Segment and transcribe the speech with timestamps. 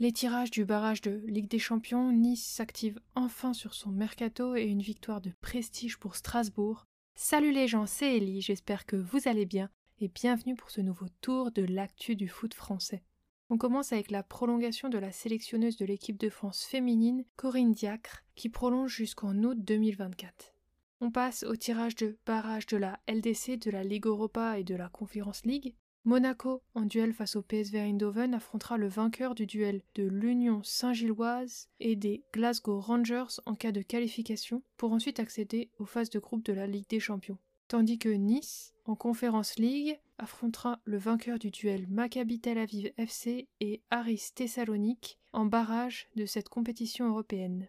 [0.00, 4.64] Les tirages du barrage de Ligue des Champions, Nice s'active enfin sur son mercato et
[4.64, 6.84] une victoire de prestige pour Strasbourg.
[7.14, 11.06] Salut les gens, c'est Ellie, j'espère que vous allez bien et bienvenue pour ce nouveau
[11.20, 13.02] tour de l'actu du foot français.
[13.50, 18.24] On commence avec la prolongation de la sélectionneuse de l'équipe de France féminine, Corinne Diacre,
[18.34, 20.53] qui prolonge jusqu'en août 2024.
[21.06, 24.74] On passe au tirage de barrage de la LDC, de la Ligue Europa et de
[24.74, 25.74] la Conference League.
[26.04, 31.68] Monaco, en duel face au PSV Eindhoven, affrontera le vainqueur du duel de l'Union Saint-Gilloise
[31.78, 36.42] et des Glasgow Rangers en cas de qualification pour ensuite accéder aux phases de groupe
[36.46, 37.36] de la Ligue des Champions.
[37.68, 43.46] Tandis que Nice, en Conference League, affrontera le vainqueur du duel Maccabi Tel Aviv FC
[43.60, 47.68] et Aris Thessalonique en barrage de cette compétition européenne.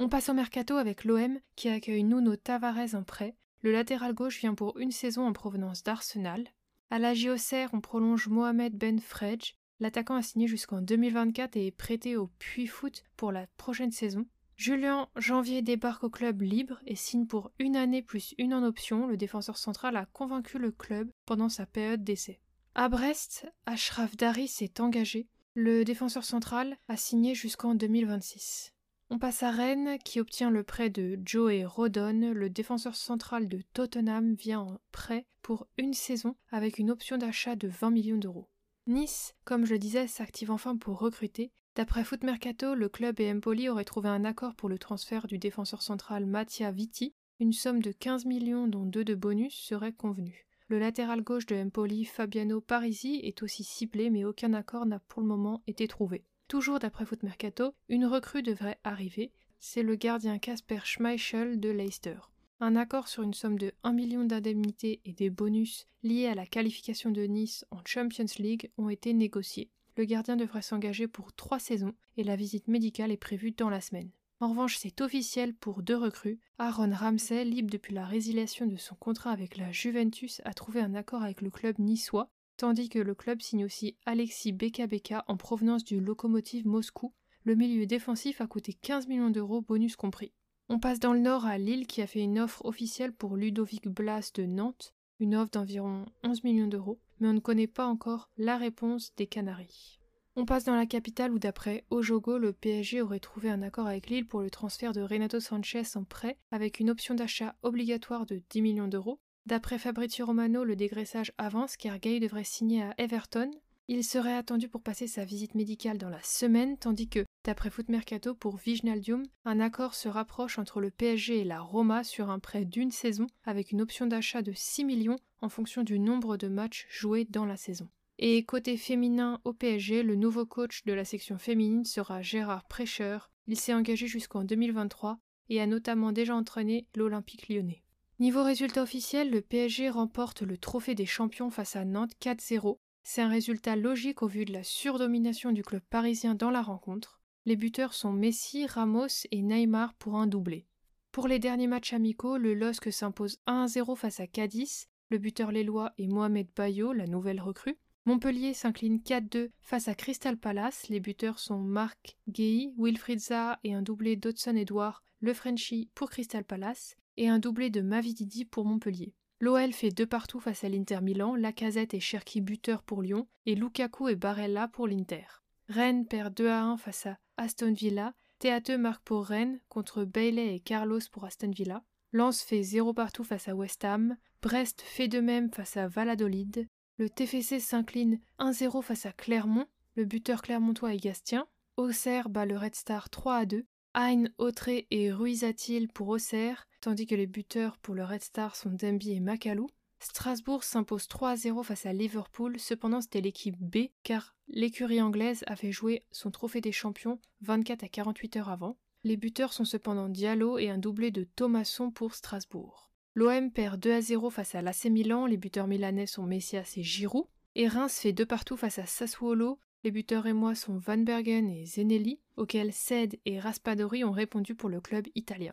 [0.00, 3.36] On passe au mercato avec l'OM qui accueille Nuno Tavares en prêt.
[3.60, 6.48] Le latéral gauche vient pour une saison en provenance d'Arsenal.
[6.90, 9.54] À la JOCR, on prolonge Mohamed Ben Fredj.
[9.78, 14.26] L'attaquant a signé jusqu'en 2024 et est prêté au Puy Foot pour la prochaine saison.
[14.56, 19.06] Julien Janvier débarque au club libre et signe pour une année plus une en option.
[19.06, 22.40] Le défenseur central a convaincu le club pendant sa période d'essai.
[22.74, 25.28] À Brest, Ashraf Dari s'est engagé.
[25.54, 28.74] Le défenseur central a signé jusqu'en 2026.
[29.10, 32.32] On passe à Rennes qui obtient le prêt de Joey Rodon.
[32.32, 37.54] Le défenseur central de Tottenham vient en prêt pour une saison avec une option d'achat
[37.54, 38.48] de 20 millions d'euros.
[38.86, 41.52] Nice, comme je le disais, s'active enfin pour recruter.
[41.76, 45.38] D'après Foot Mercato, le club et Empoli auraient trouvé un accord pour le transfert du
[45.38, 47.14] défenseur central Mattia Vitti.
[47.40, 50.46] Une somme de 15 millions dont deux de bonus serait convenue.
[50.68, 55.20] Le latéral gauche de Empoli, Fabiano Parisi, est aussi ciblé mais aucun accord n'a pour
[55.20, 56.24] le moment été trouvé.
[56.48, 62.18] Toujours d'après Foot Mercato, une recrue devrait arriver, c'est le gardien Casper Schmeichel de Leicester.
[62.60, 66.46] Un accord sur une somme de 1 million d'indemnités et des bonus liés à la
[66.46, 69.70] qualification de Nice en Champions League ont été négociés.
[69.96, 73.80] Le gardien devrait s'engager pour trois saisons et la visite médicale est prévue dans la
[73.80, 74.10] semaine.
[74.40, 76.38] En revanche, c'est officiel pour deux recrues.
[76.58, 80.94] Aaron Ramsey, libre depuis la résiliation de son contrat avec la Juventus, a trouvé un
[80.94, 85.84] accord avec le club niçois tandis que le club signe aussi Alexis Beka en provenance
[85.84, 87.12] du Lokomotiv Moscou.
[87.44, 90.32] Le milieu défensif a coûté 15 millions d'euros, bonus compris.
[90.68, 93.86] On passe dans le nord à Lille qui a fait une offre officielle pour Ludovic
[93.86, 98.30] Blas de Nantes, une offre d'environ 11 millions d'euros, mais on ne connaît pas encore
[98.38, 99.98] la réponse des Canaries.
[100.36, 104.08] On passe dans la capitale où d'après Ojogo, le PSG aurait trouvé un accord avec
[104.08, 108.42] Lille pour le transfert de Renato Sanchez en prêt avec une option d'achat obligatoire de
[108.50, 113.50] 10 millions d'euros, D'après Fabrizio Romano, le dégraissage avance car Gay devrait signer à Everton.
[113.88, 117.90] Il serait attendu pour passer sa visite médicale dans la semaine, tandis que, d'après Foot
[117.90, 122.38] Mercato pour Vignaldium, un accord se rapproche entre le PSG et la Roma sur un
[122.38, 126.48] prêt d'une saison avec une option d'achat de 6 millions en fonction du nombre de
[126.48, 127.90] matchs joués dans la saison.
[128.18, 133.30] Et côté féminin au PSG, le nouveau coach de la section féminine sera Gérard Prêcheur.
[133.46, 135.18] Il s'est engagé jusqu'en 2023
[135.50, 137.83] et a notamment déjà entraîné l'Olympique lyonnais.
[138.20, 142.78] Niveau résultat officiel, le PSG remporte le trophée des champions face à Nantes 4-0.
[143.02, 147.20] C'est un résultat logique au vu de la surdomination du club parisien dans la rencontre.
[147.44, 150.68] Les buteurs sont Messi, Ramos et Neymar pour un doublé.
[151.10, 154.86] Pour les derniers matchs amicaux, le LOSC s'impose 1-0 face à Cadiz.
[155.10, 157.78] Le buteur lélois est Mohamed Bayo, la nouvelle recrue.
[158.06, 160.88] Montpellier s'incline 4-2 face à Crystal Palace.
[160.88, 166.10] Les buteurs sont Marc Guéhi, Wilfried Zaha et un doublé d'Hudson Edouard, le Frenchie pour
[166.10, 169.14] Crystal Palace et un doublé de Mavididi pour Montpellier.
[169.40, 173.54] L'OL fait deux partout face à l'Inter Milan, Lacazette et Cherki buteur pour Lyon, et
[173.54, 175.24] Lukaku et Barella pour l'Inter.
[175.68, 180.54] Rennes perd 2 à 1 face à Aston Villa, Théâtre marque pour Rennes contre Bailey
[180.54, 181.82] et Carlos pour Aston Villa.
[182.12, 186.68] Lens fait 0 partout face à West Ham, Brest fait de même face à Valladolid,
[186.96, 191.46] le TFC s'incline 1-0 face à Clermont, le buteur clermontois est Gastien,
[191.76, 193.66] Auxerre bat le Red Star 3 à 2,
[193.96, 198.70] Hein, Autré et Ruizatil pour Auxerre, tandis que les buteurs pour le Red Star sont
[198.70, 199.68] Demby et Macalou.
[200.00, 205.44] Strasbourg s'impose 3 à 0 face à Liverpool, cependant c'était l'équipe B, car l'écurie anglaise
[205.46, 208.76] avait joué son trophée des champions 24 à 48 heures avant.
[209.04, 212.90] Les buteurs sont cependant Diallo et un doublé de Thomasson pour Strasbourg.
[213.14, 216.82] L'OM perd 2 à 0 face à l'AC Milan, les buteurs milanais sont Messias et
[216.82, 217.26] Giroud.
[217.54, 221.48] Et Reims fait deux partout face à Sassuolo, les buteurs et moi sont Van Bergen
[221.48, 225.52] et Zenelli, auxquels Ced et Raspadori ont répondu pour le club italien.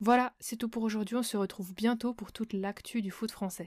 [0.00, 3.66] Voilà, c'est tout pour aujourd'hui, on se retrouve bientôt pour toute l'actu du foot français.